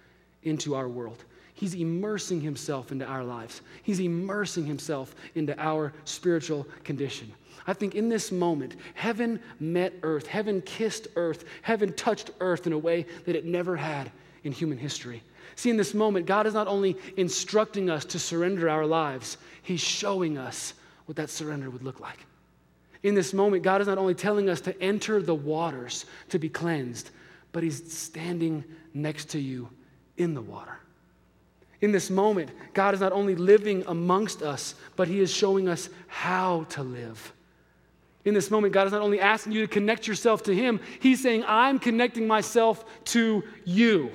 [0.45, 1.27] into our world.
[1.65, 3.63] He's immersing himself into our lives.
[3.85, 7.33] He's immersing himself into our spiritual condition.
[7.67, 12.75] I think in this moment, heaven met earth, heaven kissed earth, heaven touched earth in
[12.75, 15.23] a way that it never had in human history.
[15.57, 19.81] See, in this moment, God is not only instructing us to surrender our lives, He's
[19.81, 20.75] showing us
[21.07, 22.27] what that surrender would look like.
[23.03, 26.51] In this moment, God is not only telling us to enter the waters to be
[26.51, 27.09] cleansed,
[27.53, 29.71] but He's standing next to you
[30.19, 30.79] in the water.
[31.85, 35.91] In this moment, God is not only living amongst us, but He is showing us
[36.07, 37.35] how to live.
[38.25, 41.23] In this moment, God is not only asking you to connect yourself to Him, He's
[41.23, 44.11] saying, I'm connecting myself to you.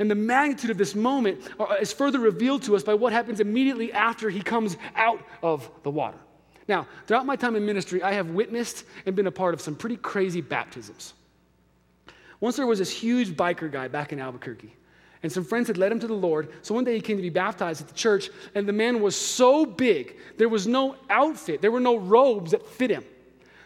[0.00, 1.48] And the magnitude of this moment
[1.80, 5.90] is further revealed to us by what happens immediately after He comes out of the
[5.90, 6.18] water.
[6.66, 9.76] Now, throughout my time in ministry, I have witnessed and been a part of some
[9.76, 11.14] pretty crazy baptisms.
[12.40, 14.74] Once there was this huge biker guy back in Albuquerque
[15.22, 16.50] and some friends had led him to the Lord.
[16.62, 19.14] So one day he came to be baptized at the church, and the man was
[19.14, 23.04] so big, there was no outfit, there were no robes that fit him.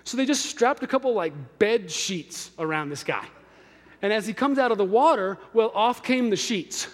[0.04, 3.24] So they just strapped a couple like bed sheets around this guy.
[4.02, 6.88] And as he comes out of the water, well, off came the sheets.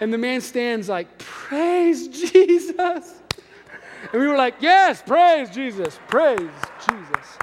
[0.00, 3.14] And the man stands like, Praise Jesus.
[4.12, 6.50] And we were like, Yes, praise Jesus, praise
[6.88, 7.38] Jesus.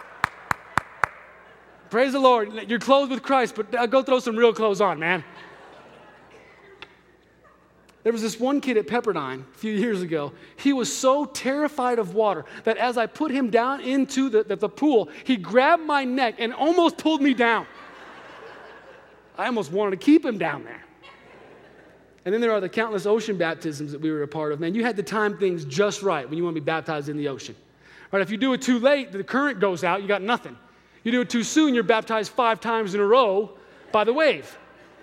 [1.89, 2.69] Praise the Lord.
[2.69, 5.23] You're clothed with Christ, but go throw some real clothes on, man.
[8.03, 10.33] There was this one kid at Pepperdine a few years ago.
[10.57, 14.57] He was so terrified of water that as I put him down into the, the,
[14.57, 17.65] the, pool, he grabbed my neck and almost pulled me down.
[19.37, 20.83] I almost wanted to keep him down there.
[22.25, 24.59] And then there are the countless ocean baptisms that we were a part of.
[24.59, 27.17] Man, you had to time things just right when you want to be baptized in
[27.17, 27.55] the ocean.
[28.11, 28.21] Right?
[28.21, 30.57] If you do it too late, the current goes out, you got nothing.
[31.03, 33.57] You do it too soon, you're baptized five times in a row
[33.91, 34.57] by the wave.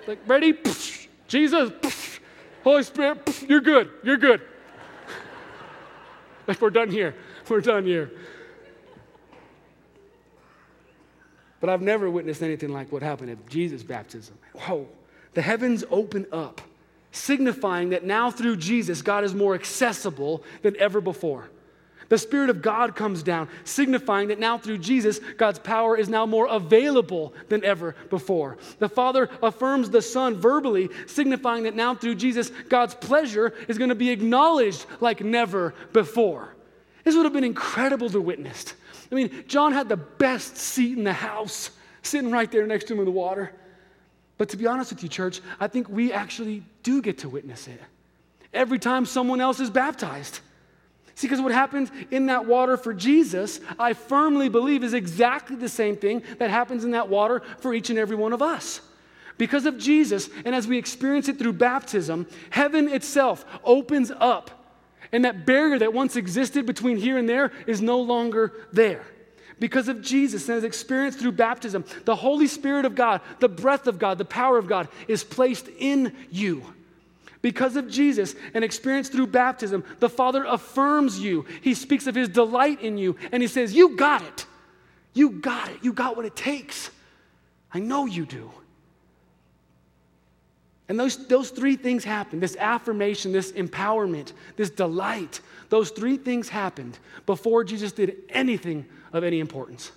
[0.06, 0.58] Like, ready?
[1.28, 1.70] Jesus,
[2.62, 4.42] Holy Spirit, you're good, you're good.
[6.46, 7.14] like, we're done here,
[7.48, 8.10] we're done here.
[11.60, 14.38] But I've never witnessed anything like what happened at Jesus' baptism.
[14.54, 14.88] Whoa,
[15.34, 16.60] the heavens open up,
[17.12, 21.50] signifying that now through Jesus, God is more accessible than ever before.
[22.10, 26.26] The Spirit of God comes down, signifying that now through Jesus, God's power is now
[26.26, 28.58] more available than ever before.
[28.80, 33.90] The Father affirms the Son verbally, signifying that now through Jesus, God's pleasure is going
[33.90, 36.56] to be acknowledged like never before.
[37.04, 38.74] This would have been incredible to witness.
[39.10, 41.70] I mean, John had the best seat in the house,
[42.02, 43.52] sitting right there next to him in the water.
[44.36, 47.68] But to be honest with you, church, I think we actually do get to witness
[47.68, 47.80] it
[48.52, 50.40] every time someone else is baptized.
[51.20, 55.68] See, because what happens in that water for Jesus, I firmly believe, is exactly the
[55.68, 58.80] same thing that happens in that water for each and every one of us.
[59.36, 64.64] Because of Jesus, and as we experience it through baptism, heaven itself opens up.
[65.12, 69.04] And that barrier that once existed between here and there is no longer there.
[69.58, 73.86] Because of Jesus and as experienced through baptism, the Holy Spirit of God, the breath
[73.86, 76.64] of God, the power of God is placed in you.
[77.42, 81.46] Because of Jesus and experience through baptism, the Father affirms you.
[81.62, 84.46] He speaks of his delight in you, and he says, You got it.
[85.14, 85.78] You got it.
[85.82, 86.90] You got what it takes.
[87.72, 88.50] I know you do.
[90.88, 95.40] And those, those three things happened this affirmation, this empowerment, this delight.
[95.68, 99.92] Those three things happened before Jesus did anything of any importance.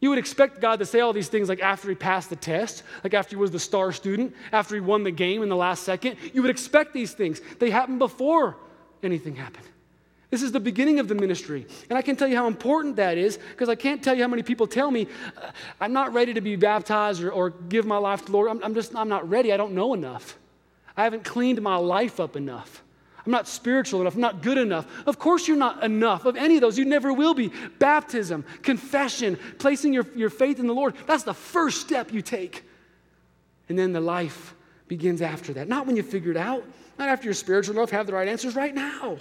[0.00, 2.82] You would expect God to say all these things like after he passed the test,
[3.04, 5.82] like after he was the star student, after he won the game in the last
[5.82, 6.16] second.
[6.32, 7.40] You would expect these things.
[7.58, 8.56] They happen before
[9.02, 9.66] anything happened.
[10.30, 11.66] This is the beginning of the ministry.
[11.90, 14.28] And I can tell you how important that is because I can't tell you how
[14.28, 17.98] many people tell me, uh, I'm not ready to be baptized or, or give my
[17.98, 18.48] life to the Lord.
[18.48, 19.52] I'm, I'm just, I'm not ready.
[19.52, 20.38] I don't know enough.
[20.96, 22.82] I haven't cleaned my life up enough.
[23.24, 24.14] I'm not spiritual enough.
[24.14, 24.86] I'm not good enough.
[25.06, 26.78] Of course, you're not enough of any of those.
[26.78, 27.52] You never will be.
[27.78, 32.64] Baptism, confession, placing your, your faith in the Lord, that's the first step you take.
[33.68, 34.54] And then the life
[34.88, 35.68] begins after that.
[35.68, 36.64] Not when you figure it out,
[36.98, 39.18] not after you're spiritual enough, have the right answers, right now.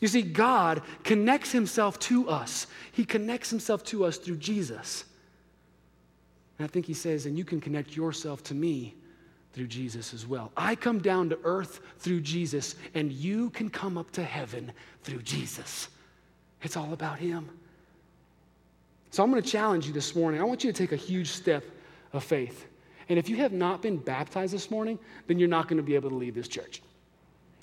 [0.00, 5.04] You see, God connects himself to us, He connects himself to us through Jesus.
[6.58, 8.96] And I think He says, and you can connect yourself to me
[9.52, 10.50] through Jesus as well.
[10.56, 15.22] I come down to earth through Jesus, and you can come up to heaven through
[15.22, 15.88] Jesus.
[16.62, 17.48] It's all about Him.
[19.10, 20.40] So I'm going to challenge you this morning.
[20.40, 21.64] I want you to take a huge step
[22.12, 22.66] of faith.
[23.08, 25.94] And if you have not been baptized this morning, then you're not going to be
[25.94, 26.80] able to leave this church.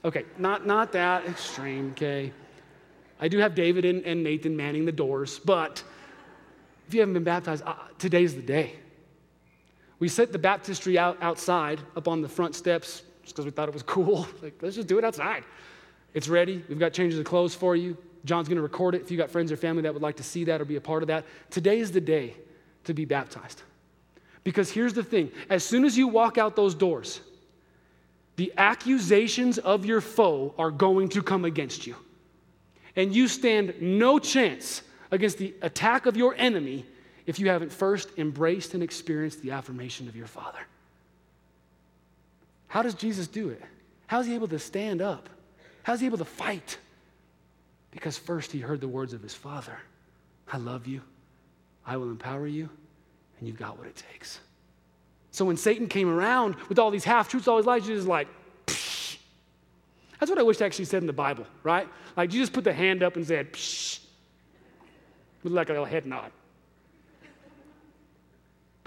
[0.05, 2.31] Okay, not, not that extreme, okay?
[3.19, 5.83] I do have David and, and Nathan manning the doors, but
[6.87, 8.75] if you haven't been baptized, uh, today's the day.
[9.99, 13.67] We set the baptistry out outside up on the front steps just because we thought
[13.67, 14.27] it was cool.
[14.41, 15.43] Like, let's just do it outside.
[16.13, 16.63] It's ready.
[16.67, 17.97] We've got changes of clothes for you.
[18.25, 20.23] John's going to record it if you've got friends or family that would like to
[20.23, 21.25] see that or be a part of that.
[21.49, 22.35] Today is the day
[22.85, 23.63] to be baptized.
[24.43, 27.21] Because here's the thing as soon as you walk out those doors,
[28.35, 31.95] the accusations of your foe are going to come against you.
[32.95, 34.81] And you stand no chance
[35.11, 36.85] against the attack of your enemy
[37.29, 40.61] if you haven't first embraced and experienced the affirmation of your Father.
[42.67, 43.61] How does Jesus do it?
[44.07, 45.29] How is he able to stand up?
[45.83, 46.79] How is he able to fight?
[47.91, 49.77] Because first he heard the words of his Father
[50.51, 51.01] I love you,
[51.85, 52.67] I will empower you,
[53.37, 54.39] and you've got what it takes.
[55.29, 58.07] So when Satan came around with all these half truths, all his lies, Jesus is
[58.07, 58.27] like,
[58.65, 59.17] Psh.
[60.19, 61.87] that's what I wish I actually said in the Bible, right?
[62.17, 63.99] Like Jesus put the hand up and said, Psh,
[65.43, 66.31] with like a little head nod.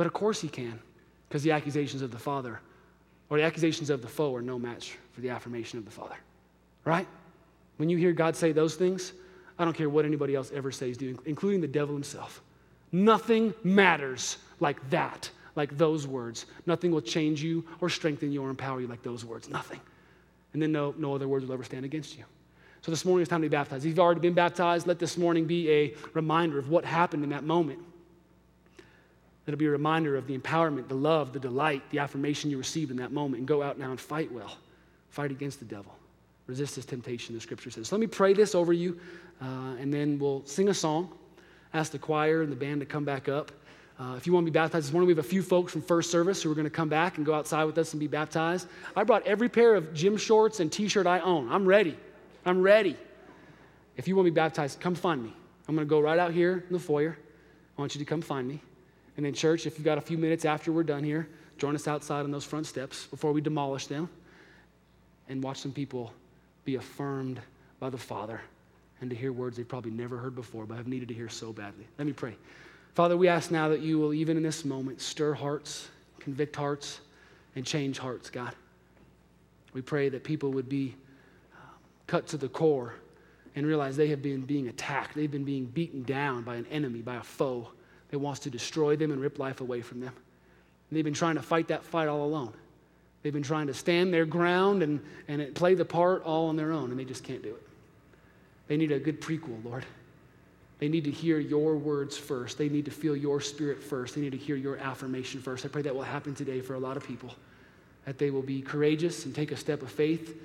[0.03, 0.81] But of course he can,
[1.29, 2.59] because the accusations of the Father
[3.31, 6.17] or the accusations of the foe are no match for the affirmation of the Father.
[6.85, 7.07] Right?
[7.77, 9.13] When you hear God say those things,
[9.61, 12.43] I don't care what anybody else ever says, including the devil himself.
[12.91, 16.47] Nothing matters like that, like those words.
[16.67, 19.49] Nothing will change you or strengthen you or empower you like those words.
[19.49, 19.79] Nothing.
[20.53, 22.25] And then no, no other words will ever stand against you.
[22.81, 23.85] So this morning is time to be baptized.
[23.85, 27.31] If you've already been baptized, let this morning be a reminder of what happened in
[27.31, 27.79] that moment.
[29.47, 32.91] It'll be a reminder of the empowerment, the love, the delight, the affirmation you received
[32.91, 33.39] in that moment.
[33.39, 34.57] And go out now and fight well.
[35.11, 35.95] Fight against the devil.
[36.47, 37.89] Resist his temptation, the scripture says.
[37.89, 38.99] So let me pray this over you,
[39.41, 41.13] uh, and then we'll sing a song.
[41.75, 43.53] Ask the choir and the band to come back up.
[43.99, 45.83] Uh, if you want to be baptized this morning, we have a few folks from
[45.83, 48.07] first service who are going to come back and go outside with us and be
[48.07, 48.67] baptized.
[48.97, 51.51] I brought every pair of gym shorts and t shirt I own.
[51.51, 51.97] I'm ready.
[52.45, 52.97] I'm ready.
[53.97, 55.33] If you want to be baptized, come find me.
[55.69, 57.17] I'm going to go right out here in the foyer.
[57.77, 58.61] I want you to come find me.
[59.17, 61.87] And then, church, if you've got a few minutes after we're done here, join us
[61.87, 64.09] outside on those front steps before we demolish them
[65.29, 66.13] and watch some people
[66.65, 67.41] be affirmed
[67.79, 68.41] by the Father
[69.01, 71.53] and to hear words they've probably never heard before, but have needed to hear so
[71.53, 71.87] badly.
[71.99, 72.37] Let me pray.
[72.95, 75.89] Father, we ask now that you will, even in this moment, stir hearts,
[76.21, 77.01] convict hearts,
[77.57, 78.55] and change hearts, God.
[79.73, 80.95] We pray that people would be
[81.55, 81.69] um,
[82.07, 82.95] cut to the core
[83.57, 85.15] and realize they have been being attacked.
[85.15, 87.69] They've been being beaten down by an enemy, by a foe
[88.13, 90.13] that wants to destroy them and rip life away from them.
[90.91, 92.53] And they've been trying to fight that fight all alone.
[93.23, 96.73] They've been trying to stand their ground and, and play the part all on their
[96.73, 97.67] own, and they just can't do it.
[98.69, 99.87] They need a good prequel, Lord.
[100.79, 102.59] They need to hear your words first.
[102.59, 104.15] They need to feel your spirit first.
[104.15, 105.65] They need to hear your affirmation first.
[105.65, 107.33] I pray that will happen today for a lot of people,
[108.05, 110.37] that they will be courageous and take a step of faith,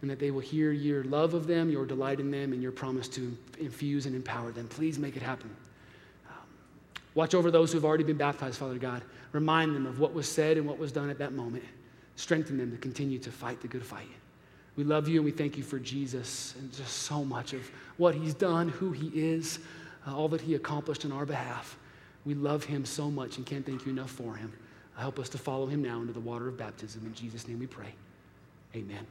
[0.00, 2.72] and that they will hear your love of them, your delight in them, and your
[2.72, 4.68] promise to infuse and empower them.
[4.68, 5.54] Please make it happen.
[7.14, 9.02] Watch over those who have already been baptized, Father God.
[9.32, 11.64] Remind them of what was said and what was done at that moment.
[12.16, 14.08] Strengthen them to continue to fight the good fight.
[14.76, 17.62] We love you and we thank you for Jesus and just so much of
[17.96, 19.60] what he's done, who he is,
[20.06, 21.76] uh, all that he accomplished on our behalf.
[22.24, 24.52] We love him so much and can't thank you enough for him.
[24.96, 27.04] Help us to follow him now into the water of baptism.
[27.06, 27.94] In Jesus' name we pray.
[28.74, 29.06] Amen.